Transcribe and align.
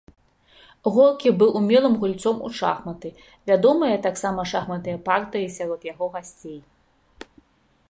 Горкі 0.95 1.29
быў 1.41 1.51
умелым 1.59 1.93
гульцом 2.03 2.39
у 2.47 2.49
шахматы, 2.61 3.09
вядомыя 3.53 4.01
таксама 4.07 4.41
шахматныя 4.55 4.97
партыі 5.11 5.53
сярод 5.59 5.81
яго 5.93 6.05
гасцей. 6.19 6.59